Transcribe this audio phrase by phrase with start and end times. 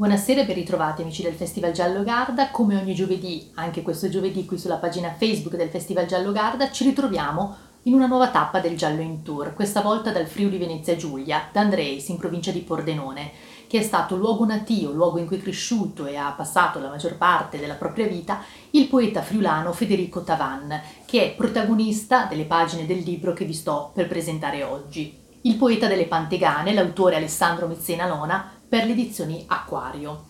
[0.00, 2.50] Buonasera e ben ritrovati amici del Festival Giallo Garda.
[2.50, 6.84] Come ogni giovedì, anche questo giovedì qui sulla pagina Facebook del Festival Giallo Garda, ci
[6.84, 11.50] ritroviamo in una nuova tappa del Giallo in Tour, questa volta dal Friuli Venezia Giulia,
[11.52, 13.30] da Andreis in provincia di Pordenone,
[13.66, 17.18] che è stato luogo natio, luogo in cui è cresciuto e ha passato la maggior
[17.18, 23.00] parte della propria vita il poeta friulano Federico Tavan, che è protagonista delle pagine del
[23.00, 25.18] libro che vi sto per presentare oggi.
[25.42, 30.28] Il poeta delle Pantegane, l'autore Alessandro Mezzena Lona, per le edizioni Acquario.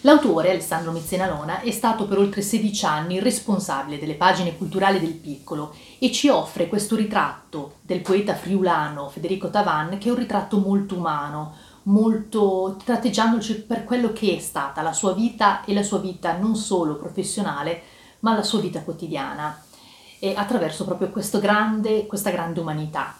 [0.00, 5.72] L'autore, Alessandro Mezzenalona, è stato per oltre 16 anni responsabile delle pagine culturali del Piccolo
[6.00, 10.96] e ci offre questo ritratto del poeta friulano Federico Tavan, che è un ritratto molto
[10.96, 11.54] umano,
[11.84, 16.56] molto tratteggiandoci per quello che è stata la sua vita e la sua vita non
[16.56, 17.82] solo professionale,
[18.20, 19.62] ma la sua vita quotidiana,
[20.18, 23.16] e attraverso proprio grande, questa grande umanità.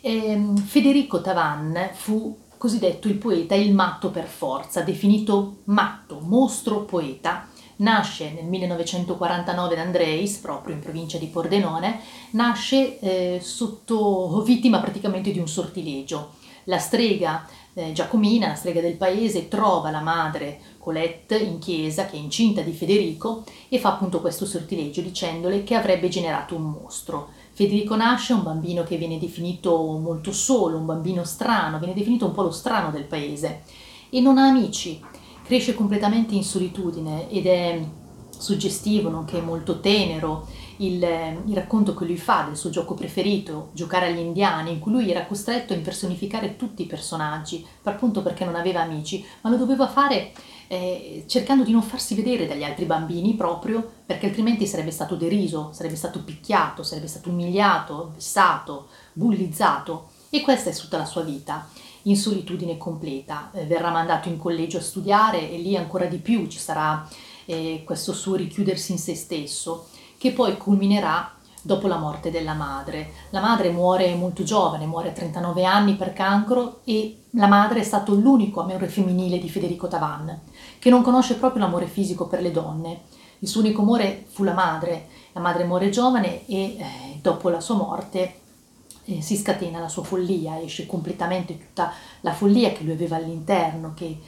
[0.00, 7.46] Ehm, Federico Tavan fu cosiddetto il poeta il matto per forza, definito matto, mostro poeta.
[7.76, 12.00] Nasce nel 1949 ad Andreis, proprio in provincia di Pordenone,
[12.30, 16.32] nasce eh, sotto vittima praticamente di un sortilegio.
[16.64, 22.16] La strega eh, Giacomina, la strega del paese, trova la madre Colette in chiesa, che
[22.16, 27.28] è incinta di Federico, e fa appunto questo sortilegio dicendole che avrebbe generato un mostro.
[27.56, 32.32] Federico nasce un bambino che viene definito molto solo, un bambino strano, viene definito un
[32.32, 33.62] po' lo strano del paese.
[34.10, 35.00] E non ha amici,
[35.42, 37.82] cresce completamente in solitudine ed è
[38.38, 40.46] suggestivo, nonché molto tenero,
[40.78, 41.02] il,
[41.46, 45.10] il, racconto che lui fa del suo gioco preferito, giocare agli indiani, in cui lui
[45.10, 49.88] era costretto a impersonificare tutti i personaggi, appunto perché non aveva amici, ma lo doveva
[49.88, 50.32] fare
[50.68, 55.70] eh, cercando di non farsi vedere dagli altri bambini proprio perché altrimenti sarebbe stato deriso,
[55.72, 61.68] sarebbe stato picchiato, sarebbe stato umiliato, vessato, bullizzato e questa è tutta la sua vita
[62.02, 63.50] in solitudine completa.
[63.52, 67.06] Eh, verrà mandato in collegio a studiare e lì ancora di più ci sarà
[67.46, 71.36] eh, questo suo richiudersi in se stesso che poi culminerà
[71.66, 73.10] dopo la morte della madre.
[73.30, 77.82] La madre muore molto giovane, muore a 39 anni per cancro e la madre è
[77.82, 80.40] stato l'unico amore femminile di Federico Tavan,
[80.78, 83.00] che non conosce proprio l'amore fisico per le donne.
[83.40, 85.08] Il suo unico amore fu la madre.
[85.32, 88.40] La madre muore giovane e eh, dopo la sua morte
[89.04, 93.92] eh, si scatena la sua follia, esce completamente tutta la follia che lui aveva all'interno,
[93.94, 94.18] che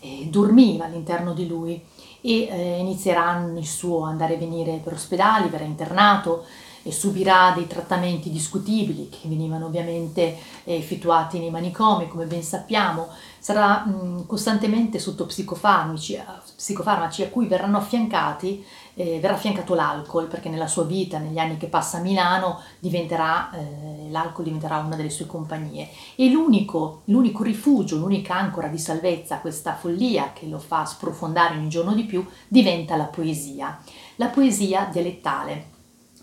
[0.00, 1.82] eh, dormiva all'interno di lui
[2.20, 6.44] e eh, inizierà il suo andare e venire per ospedali, verrà internato,
[6.90, 13.84] subirà dei trattamenti discutibili che venivano ovviamente eh, effettuati nei manicomi, come ben sappiamo, sarà
[13.84, 16.20] mh, costantemente sotto psicofarmaci,
[16.56, 21.56] psicofarmaci, a cui verranno affiancati, eh, verrà affiancato l'alcol, perché nella sua vita, negli anni
[21.56, 25.88] che passa a Milano, diventerà, eh, l'alcol diventerà una delle sue compagnie.
[26.16, 31.56] E l'unico, l'unico rifugio, l'unica ancora di salvezza a questa follia che lo fa sprofondare
[31.56, 33.80] ogni giorno di più, diventa la poesia.
[34.16, 35.76] La poesia dialettale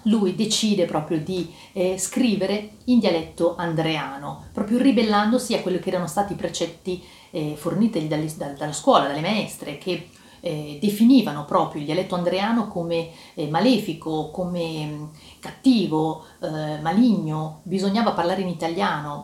[0.05, 6.07] lui decide proprio di eh, scrivere in dialetto andreano, proprio ribellandosi a quelli che erano
[6.07, 11.87] stati i precetti eh, forniti dalle, dalla scuola, dalle maestre, che eh, definivano proprio il
[11.87, 15.03] dialetto andreano come eh, malefico, come mm,
[15.39, 19.23] cattivo, eh, maligno, bisognava parlare in italiano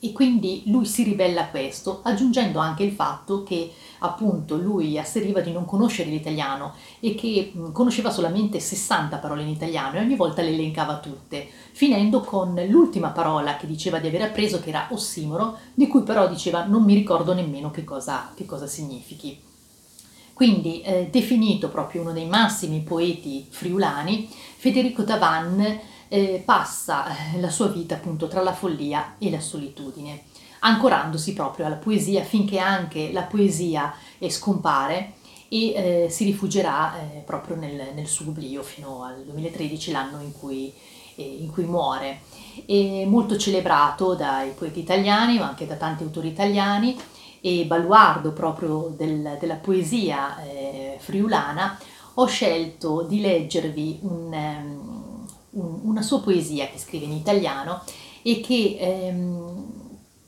[0.00, 5.40] e quindi lui si ribella a questo, aggiungendo anche il fatto che appunto lui asseriva
[5.40, 10.40] di non conoscere l'italiano e che conosceva solamente 60 parole in italiano e ogni volta
[10.40, 15.58] le elencava tutte, finendo con l'ultima parola che diceva di aver appreso che era ossimoro,
[15.74, 19.48] di cui però diceva non mi ricordo nemmeno che cosa, che cosa significhi.
[20.32, 25.78] Quindi, eh, definito proprio uno dei massimi poeti friulani, Federico Tavan
[26.12, 30.24] eh, passa eh, la sua vita appunto tra la follia e la solitudine,
[30.60, 35.12] ancorandosi proprio alla poesia finché anche la poesia eh, scompare
[35.48, 40.32] e eh, si rifugierà eh, proprio nel, nel, suo oblio fino al 2013, l'anno in
[40.32, 40.72] cui,
[41.14, 42.22] eh, in cui muore.
[42.66, 46.98] È molto celebrato dai poeti italiani, ma anche da tanti autori italiani,
[47.40, 50.36] e baluardo proprio del, della poesia
[50.98, 51.78] friulana,
[52.14, 55.09] ho scelto di leggervi un, un,
[55.52, 57.82] una sua poesia che scrive in italiano
[58.22, 59.64] e che ehm,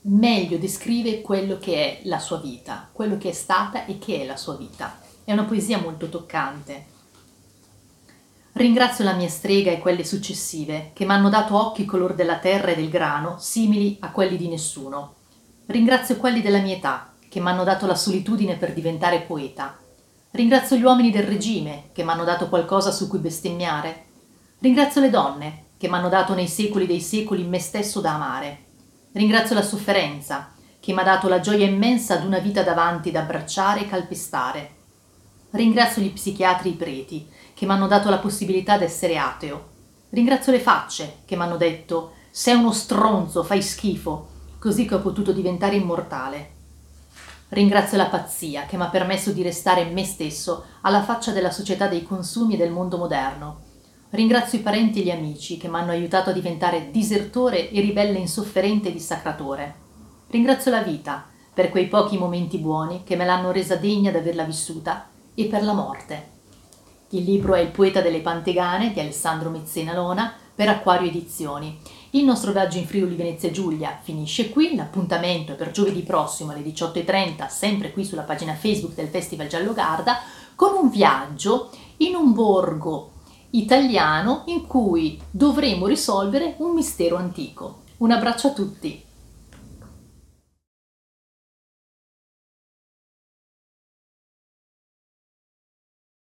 [0.02, 4.26] meglio descrive quello che è la sua vita, quello che è stata e che è
[4.26, 4.98] la sua vita.
[5.24, 6.90] È una poesia molto toccante.
[8.54, 12.76] Ringrazio la mia strega e quelle successive, che m'hanno dato occhi color della terra e
[12.76, 15.14] del grano, simili a quelli di nessuno.
[15.66, 19.78] Ringrazio quelli della mia età, che m'hanno dato la solitudine per diventare poeta.
[20.32, 24.04] Ringrazio gli uomini del regime, che m'hanno dato qualcosa su cui bestemmiare.
[24.62, 28.66] Ringrazio le donne che mi hanno dato nei secoli dei secoli me stesso da amare.
[29.10, 33.22] Ringrazio la sofferenza che mi ha dato la gioia immensa ad una vita davanti da
[33.22, 34.70] abbracciare e calpestare.
[35.50, 39.70] Ringrazio gli psichiatri e i preti, che mi hanno dato la possibilità di essere ateo.
[40.10, 44.28] Ringrazio le facce, che mi hanno detto sei uno stronzo, fai schifo,
[44.60, 46.50] così che ho potuto diventare immortale.
[47.48, 51.88] Ringrazio la pazzia che mi ha permesso di restare me stesso alla faccia della società
[51.88, 53.70] dei consumi e del mondo moderno.
[54.12, 58.18] Ringrazio i parenti e gli amici che mi hanno aiutato a diventare disertore e ribelle
[58.18, 59.74] insofferente e dissacratore.
[60.28, 64.44] Ringrazio la vita per quei pochi momenti buoni che me l'hanno resa degna di averla
[64.44, 66.28] vissuta e per la morte.
[67.10, 71.78] Il libro è Il poeta delle Pantegane di Alessandro Mezzena Lona per Acquario Edizioni
[72.14, 76.60] il nostro viaggio in Friuli Venezia Giulia finisce qui, l'appuntamento è per giovedì prossimo alle
[76.60, 80.18] 18.30, sempre qui sulla pagina Facebook del Festival Giallo Garda,
[80.54, 83.11] con un viaggio in un borgo
[83.52, 87.80] italiano in cui dovremo risolvere un mistero antico.
[87.98, 89.02] Un abbraccio a tutti!